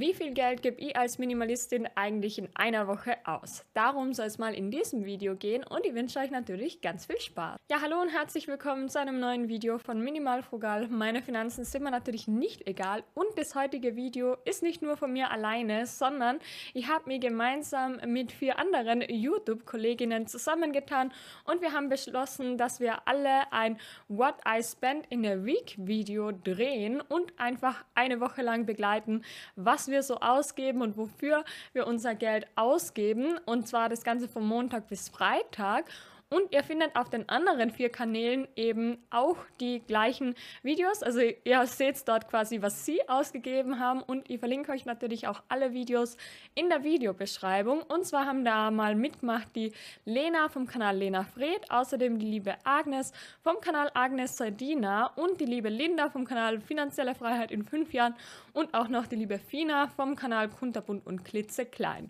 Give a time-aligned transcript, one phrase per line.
[0.00, 3.66] Wie viel Geld gebe ich als Minimalistin eigentlich in einer Woche aus?
[3.74, 7.20] Darum soll es mal in diesem Video gehen und ich wünsche euch natürlich ganz viel
[7.20, 7.58] Spaß.
[7.70, 10.88] Ja, hallo und herzlich willkommen zu einem neuen Video von Minimal Frugal.
[10.88, 15.12] Meine Finanzen sind mir natürlich nicht egal und das heutige Video ist nicht nur von
[15.12, 16.38] mir alleine, sondern
[16.72, 21.12] ich habe mir gemeinsam mit vier anderen YouTube-Kolleginnen zusammengetan
[21.44, 23.78] und wir haben beschlossen, dass wir alle ein
[24.08, 29.24] What I Spend in a Week Video drehen und einfach eine Woche lang begleiten,
[29.56, 33.38] was wir so ausgeben und wofür wir unser Geld ausgeben.
[33.46, 35.84] Und zwar das Ganze von Montag bis Freitag.
[36.32, 41.02] Und ihr findet auf den anderen vier Kanälen eben auch die gleichen Videos.
[41.02, 44.00] Also ihr seht dort quasi, was sie ausgegeben haben.
[44.00, 46.16] Und ich verlinke euch natürlich auch alle Videos
[46.54, 47.82] in der Videobeschreibung.
[47.82, 49.72] Und zwar haben da mal mitgemacht die
[50.04, 53.12] Lena vom Kanal Lena Fred, außerdem die liebe Agnes
[53.42, 58.14] vom Kanal Agnes Sardina und die liebe Linda vom Kanal Finanzielle Freiheit in fünf Jahren
[58.52, 62.08] und auch noch die liebe Fina vom Kanal Kunterbunt und Klitzeklein.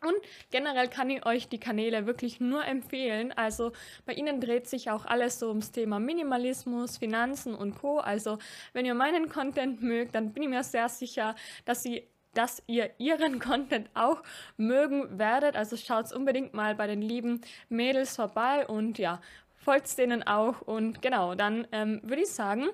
[0.00, 0.14] Und
[0.50, 3.32] generell kann ich euch die Kanäle wirklich nur empfehlen.
[3.32, 3.72] Also
[4.06, 7.98] bei ihnen dreht sich auch alles so ums Thema Minimalismus, Finanzen und Co.
[7.98, 8.38] Also
[8.72, 12.90] wenn ihr meinen Content mögt, dann bin ich mir sehr sicher, dass sie dass ihr
[12.98, 14.22] ihren Content auch
[14.56, 15.56] mögen werdet.
[15.56, 19.20] Also schaut unbedingt mal bei den lieben Mädels vorbei und ja,
[19.56, 20.60] folgt denen auch.
[20.60, 22.68] Und genau, dann ähm, würde ich sagen,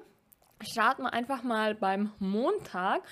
[0.60, 3.02] starten wir einfach mal beim Montag.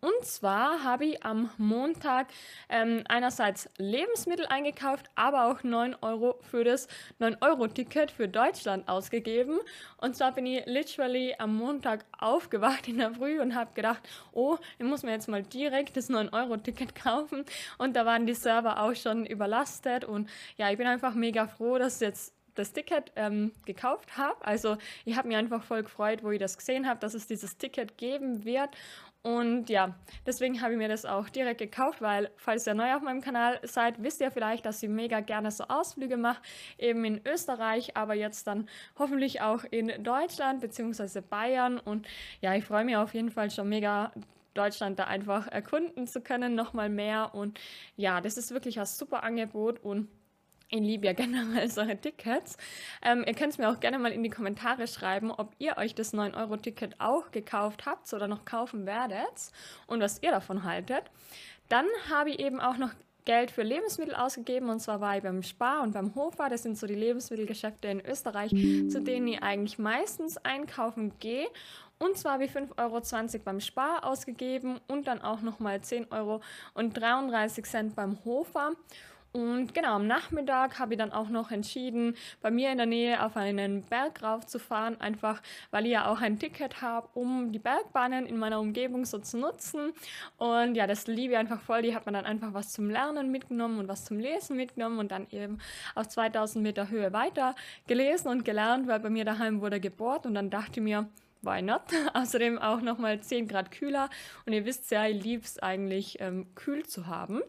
[0.00, 2.28] Und zwar habe ich am Montag
[2.68, 6.86] ähm, einerseits Lebensmittel eingekauft, aber auch 9 Euro für das
[7.20, 9.58] 9-Euro-Ticket für Deutschland ausgegeben.
[9.96, 14.58] Und zwar bin ich literally am Montag aufgewacht in der Früh und habe gedacht, oh,
[14.78, 17.44] ich muss mir jetzt mal direkt das 9-Euro-Ticket kaufen.
[17.76, 20.04] Und da waren die Server auch schon überlastet.
[20.04, 24.44] Und ja, ich bin einfach mega froh, dass jetzt das Ticket ähm, gekauft habe.
[24.44, 27.56] Also ich habe mich einfach voll gefreut, wo ich das gesehen habe, dass es dieses
[27.56, 28.70] Ticket geben wird.
[29.22, 29.94] Und ja,
[30.26, 33.60] deswegen habe ich mir das auch direkt gekauft, weil, falls ihr neu auf meinem Kanal
[33.64, 36.40] seid, wisst ihr vielleicht, dass ich mega gerne so Ausflüge mache,
[36.78, 41.20] eben in Österreich, aber jetzt dann hoffentlich auch in Deutschland bzw.
[41.20, 41.78] Bayern.
[41.78, 42.06] Und
[42.40, 44.12] ja, ich freue mich auf jeden Fall schon mega,
[44.58, 47.34] Deutschland da einfach erkunden zu können, nochmal mehr.
[47.34, 47.58] Und
[47.96, 50.08] ja, das ist wirklich ein super Angebot und
[50.70, 52.56] ich liebe ja generell solche Tickets.
[53.02, 55.94] Ähm, ihr könnt es mir auch gerne mal in die Kommentare schreiben, ob ihr euch
[55.94, 59.52] das 9-Euro-Ticket auch gekauft habt oder noch kaufen werdet
[59.86, 61.04] und was ihr davon haltet.
[61.68, 62.90] Dann habe ich eben auch noch
[63.24, 66.48] Geld für Lebensmittel ausgegeben und zwar war ich beim Spar und beim Hofer.
[66.48, 71.46] Das sind so die Lebensmittelgeschäfte in Österreich, zu denen ich eigentlich meistens einkaufen gehe.
[71.98, 76.40] Und zwar habe ich 5,20 Euro beim Spar ausgegeben und dann auch nochmal 10 Euro
[76.72, 78.72] und 33 Cent beim Hofer.
[79.32, 83.22] Und genau, am Nachmittag habe ich dann auch noch entschieden, bei mir in der Nähe
[83.22, 88.26] auf einen Berg raufzufahren, einfach weil ich ja auch ein Ticket habe, um die Bergbahnen
[88.26, 89.92] in meiner Umgebung so zu nutzen.
[90.38, 91.82] Und ja, das liebe ich einfach voll.
[91.82, 95.12] Die hat man dann einfach was zum Lernen mitgenommen und was zum Lesen mitgenommen und
[95.12, 95.58] dann eben
[95.94, 97.54] auf 2000 Meter Höhe weiter
[97.86, 101.06] gelesen und gelernt, weil bei mir daheim wurde gebohrt und dann dachte ich mir,
[101.42, 101.82] why not?
[102.14, 104.08] Außerdem auch nochmal 10 Grad kühler
[104.46, 107.42] und ihr wisst ja, ich liebe es eigentlich ähm, kühl zu haben.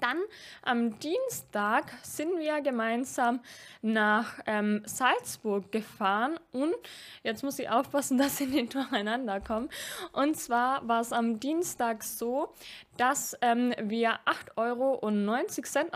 [0.00, 0.18] Dann
[0.62, 3.40] am Dienstag sind wir gemeinsam
[3.82, 6.74] nach ähm, Salzburg gefahren und
[7.22, 9.68] jetzt muss ich aufpassen, dass ich nicht durcheinander komme.
[10.12, 12.52] Und zwar war es am Dienstag so,
[12.96, 15.00] dass ähm, wir 8,90 Euro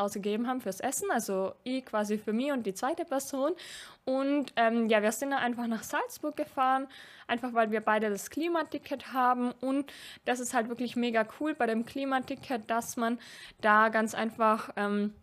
[0.02, 3.52] ausgegeben haben fürs Essen, also ich quasi für mich und die zweite Person.
[4.04, 6.86] Und ähm, ja, wir sind dann einfach nach Salzburg gefahren,
[7.26, 9.52] einfach weil wir beide das Klimaticket haben.
[9.60, 9.90] Und
[10.26, 13.18] das ist halt wirklich mega cool bei dem Klimaticket, dass man
[13.62, 15.14] da ganz einfach ähm,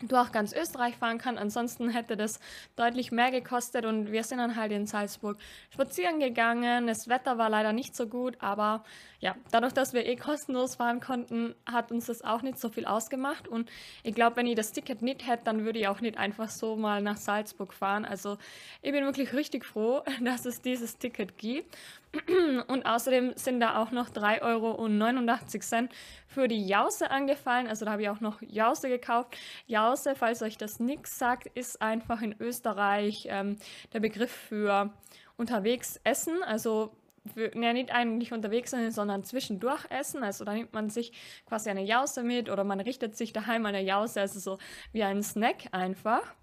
[0.00, 1.38] durch ganz Österreich fahren kann.
[1.38, 2.40] Ansonsten hätte das
[2.76, 5.36] deutlich mehr gekostet und wir sind dann halt in Salzburg
[5.70, 6.86] spazieren gegangen.
[6.86, 8.84] Das Wetter war leider nicht so gut, aber
[9.20, 12.86] ja, dadurch, dass wir eh kostenlos fahren konnten, hat uns das auch nicht so viel
[12.86, 13.46] ausgemacht.
[13.46, 13.70] Und
[14.02, 16.74] ich glaube, wenn ich das Ticket nicht hätte, dann würde ich auch nicht einfach so
[16.74, 18.06] mal nach Salzburg fahren.
[18.06, 18.38] Also
[18.80, 21.76] ich bin wirklich richtig froh, dass es dieses Ticket gibt.
[22.68, 25.88] Und außerdem sind da auch noch 3,89 Euro
[26.26, 27.68] für die Jause angefallen.
[27.68, 29.36] Also da habe ich auch noch Jause gekauft.
[29.66, 33.58] Jause, falls euch das nichts sagt, ist einfach in Österreich ähm,
[33.92, 34.90] der Begriff für
[35.36, 36.42] unterwegs essen.
[36.42, 36.90] Also
[37.34, 40.22] für, ja, nicht eigentlich unterwegs sein, sondern zwischendurch essen.
[40.22, 41.12] Also da nimmt man sich
[41.46, 44.58] quasi eine Jause mit oder man richtet sich daheim eine Jause, also so
[44.92, 46.34] wie ein Snack einfach.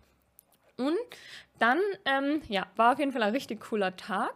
[0.78, 0.98] Und
[1.60, 4.34] dann, ähm, ja, war auf jeden Fall ein richtig cooler Tag.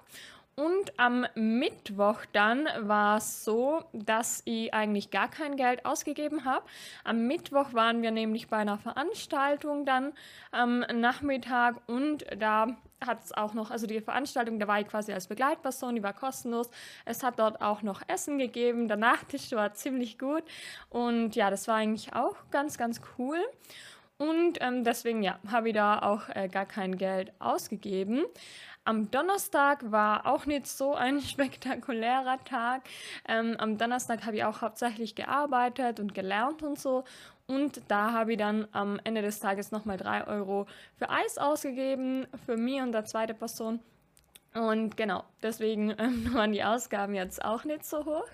[0.56, 6.66] Und am Mittwoch dann war es so, dass ich eigentlich gar kein Geld ausgegeben habe.
[7.04, 10.14] Am Mittwoch waren wir nämlich bei einer Veranstaltung dann
[10.52, 15.12] am Nachmittag und da hat es auch noch, also die Veranstaltung, da war ich quasi
[15.12, 16.70] als Begleitperson, die war kostenlos.
[17.06, 18.88] Es hat dort auch noch Essen gegeben.
[18.88, 20.44] Der Nachtisch war ziemlich gut.
[20.90, 23.40] Und ja, das war eigentlich auch ganz, ganz cool.
[24.18, 28.24] Und ähm, deswegen, ja, habe ich da auch äh, gar kein Geld ausgegeben.
[28.84, 32.84] Am Donnerstag war auch nicht so ein spektakulärer Tag.
[33.28, 37.04] Ähm, am Donnerstag habe ich auch hauptsächlich gearbeitet und gelernt und so.
[37.52, 42.26] Und da habe ich dann am Ende des Tages nochmal 3 Euro für Eis ausgegeben,
[42.46, 43.82] für mich und der zweite Person.
[44.54, 45.90] Und genau, deswegen
[46.34, 48.28] waren die Ausgaben jetzt auch nicht so hoch.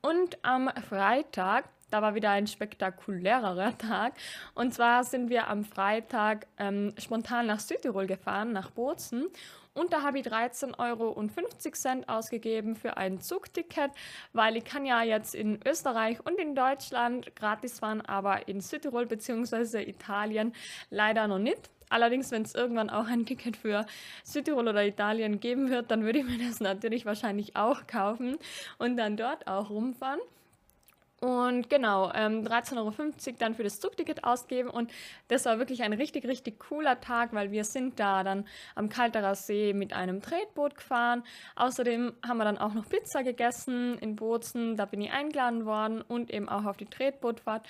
[0.00, 4.14] Und am Freitag da war wieder ein spektakulärer Tag.
[4.54, 9.28] Und zwar sind wir am Freitag ähm, spontan nach Südtirol gefahren, nach Bozen.
[9.74, 13.92] Und da habe ich 13,50 Euro ausgegeben für ein Zugticket,
[14.32, 19.06] weil ich kann ja jetzt in Österreich und in Deutschland gratis fahren, aber in Südtirol
[19.06, 19.82] bzw.
[19.88, 20.52] Italien
[20.90, 21.70] leider noch nicht.
[21.90, 23.86] Allerdings, wenn es irgendwann auch ein Ticket für
[24.24, 28.36] Südtirol oder Italien geben wird, dann würde ich mir das natürlich wahrscheinlich auch kaufen
[28.78, 30.20] und dann dort auch rumfahren.
[31.20, 34.70] Und genau, ähm, 13,50 Euro dann für das Zugticket ausgeben.
[34.70, 34.92] Und
[35.26, 39.34] das war wirklich ein richtig, richtig cooler Tag, weil wir sind da dann am Kalterer
[39.34, 41.24] See mit einem Tretboot gefahren.
[41.56, 44.76] Außerdem haben wir dann auch noch Pizza gegessen in Bozen.
[44.76, 47.66] Da bin ich eingeladen worden und eben auch auf die Tretbootfahrt.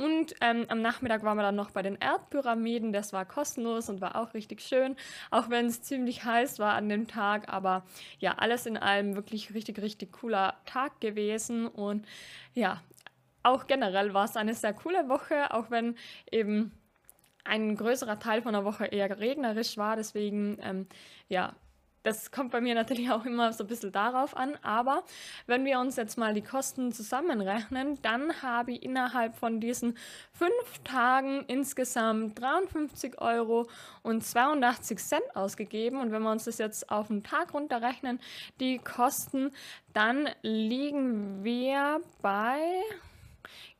[0.00, 2.90] Und ähm, am Nachmittag waren wir dann noch bei den Erdpyramiden.
[2.90, 4.96] Das war kostenlos und war auch richtig schön,
[5.30, 7.52] auch wenn es ziemlich heiß war an dem Tag.
[7.52, 7.84] Aber
[8.18, 11.66] ja, alles in allem wirklich richtig, richtig cooler Tag gewesen.
[11.68, 12.06] Und
[12.54, 12.80] ja,
[13.42, 15.96] auch generell war es eine sehr coole Woche, auch wenn
[16.32, 16.72] eben
[17.44, 19.96] ein größerer Teil von der Woche eher regnerisch war.
[19.96, 20.86] Deswegen, ähm,
[21.28, 21.54] ja,
[22.02, 25.04] das kommt bei mir natürlich auch immer so ein bisschen darauf an, aber
[25.46, 29.96] wenn wir uns jetzt mal die Kosten zusammenrechnen, dann habe ich innerhalb von diesen
[30.32, 33.68] fünf Tagen insgesamt 53 Euro
[34.02, 36.00] und 82 Cent ausgegeben.
[36.00, 38.20] Und wenn wir uns das jetzt auf den Tag runterrechnen,
[38.60, 39.50] die Kosten,
[39.92, 42.58] dann liegen wir bei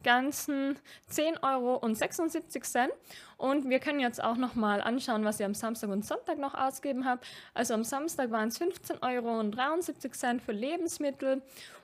[0.03, 0.79] ganzen
[1.11, 2.93] 10,76 Euro.
[3.37, 6.55] Und wir können jetzt auch noch mal anschauen, was ich am Samstag und Sonntag noch
[6.55, 7.23] ausgegeben habe.
[7.55, 11.43] Also am Samstag waren es 15,73 Euro für Lebensmittel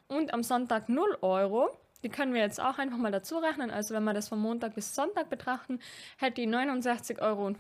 [0.09, 1.71] und am Sonntag 0 Euro.
[2.03, 3.71] Die können wir jetzt auch einfach mal dazu rechnen.
[3.71, 5.81] Also wenn wir das von Montag bis Sonntag betrachten,
[6.19, 7.53] hätte ich 69,55 Euro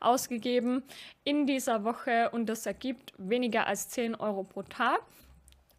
[0.00, 0.82] ausgegeben
[1.24, 5.00] in dieser Woche und das ergibt weniger als 10 Euro pro Tag.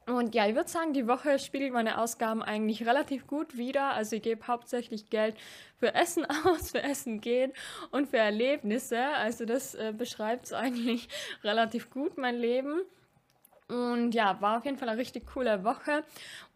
[0.07, 3.91] Und ja, ich würde sagen, die Woche spiegelt meine Ausgaben eigentlich relativ gut wider.
[3.91, 5.35] Also ich gebe hauptsächlich Geld
[5.77, 7.51] für Essen aus, für Essen gehen
[7.91, 8.99] und für Erlebnisse.
[9.17, 11.09] Also das äh, beschreibt es eigentlich
[11.43, 12.83] relativ gut, mein Leben.
[13.67, 16.05] Und ja, war auf jeden Fall eine richtig coole Woche.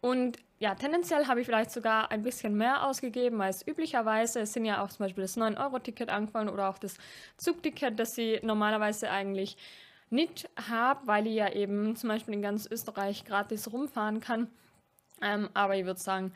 [0.00, 4.40] Und ja, tendenziell habe ich vielleicht sogar ein bisschen mehr ausgegeben als üblicherweise.
[4.40, 6.96] Es sind ja auch zum Beispiel das 9-Euro-Ticket angefallen oder auch das
[7.36, 9.58] Zugticket, das sie normalerweise eigentlich
[10.12, 14.48] nicht habe, weil ich ja eben zum Beispiel in ganz Österreich gratis rumfahren kann.
[15.20, 16.32] Ähm, aber ich würde sagen,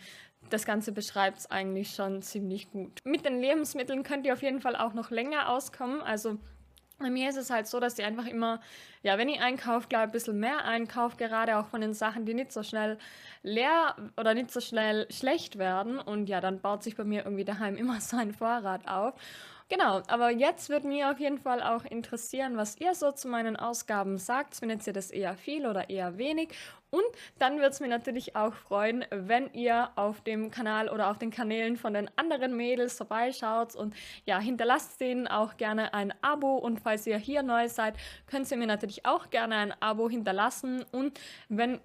[0.50, 3.00] das Ganze beschreibt es eigentlich schon ziemlich gut.
[3.04, 6.00] Mit den Lebensmitteln könnt ihr auf jeden Fall auch noch länger auskommen.
[6.00, 6.38] Also
[6.98, 8.60] bei mir ist es halt so, dass ich einfach immer,
[9.02, 12.24] ja, wenn ich einkaufe, glaube ich, ein bisschen mehr einkaufe, gerade auch von den Sachen,
[12.24, 12.96] die nicht so schnell
[13.42, 15.98] leer oder nicht so schnell schlecht werden.
[15.98, 19.14] Und ja, dann baut sich bei mir irgendwie daheim immer so ein Vorrat auf.
[19.68, 23.56] Genau, aber jetzt wird mir auf jeden Fall auch interessieren, was ihr so zu meinen
[23.56, 24.54] Ausgaben sagt.
[24.54, 26.50] Findet ihr das eher viel oder eher wenig?
[26.90, 27.02] Und
[27.40, 31.32] dann wird es mir natürlich auch freuen, wenn ihr auf dem Kanal oder auf den
[31.32, 36.80] Kanälen von den anderen Mädels vorbeischaut und ja, hinterlasst denen auch gerne ein Abo und
[36.80, 41.18] falls ihr hier neu seid, könnt ihr mir natürlich auch gerne ein Abo hinterlassen und
[41.48, 41.80] wenn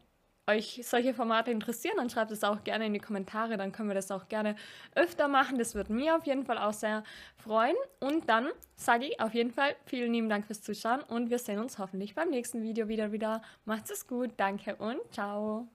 [0.47, 3.95] euch solche Formate interessieren, dann schreibt es auch gerne in die Kommentare, dann können wir
[3.95, 4.55] das auch gerne
[4.95, 5.57] öfter machen.
[5.57, 7.03] Das würde mir auf jeden Fall auch sehr
[7.35, 7.75] freuen.
[7.99, 11.59] Und dann sage ich auf jeden Fall vielen lieben Dank fürs Zuschauen und wir sehen
[11.59, 13.41] uns hoffentlich beim nächsten Video wieder wieder.
[13.65, 15.67] Macht es gut, danke und ciao.